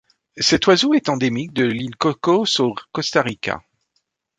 [0.39, 3.61] Cet oiseau est endémique de l'île Cocos au Costa Rica.